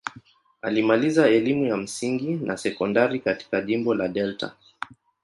Alimaliza 0.61 1.27
elimu 1.29 1.65
ya 1.65 1.77
msingi 1.77 2.33
na 2.35 2.57
sekondari 2.57 3.19
katika 3.19 3.61
jimbo 3.61 3.95
la 3.95 4.07
Delta. 4.07 4.55